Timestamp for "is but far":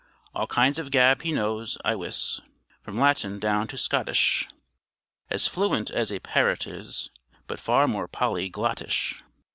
6.65-7.87